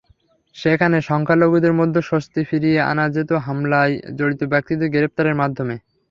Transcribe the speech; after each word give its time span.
সেখানে 0.55 0.97
সংখ্যালঘুদের 1.01 1.73
মধ্যে 1.73 2.01
স্বস্তি 2.01 2.41
ফিরিয়ে 2.49 2.79
আনা 2.91 3.05
যেত 3.09 3.31
হামলায় 3.45 3.93
জড়িত 4.17 4.41
ব্যক্তিদের 4.53 4.91
গ্রেপ্তারের 4.91 5.35
মাধ্যমে। 5.35 5.75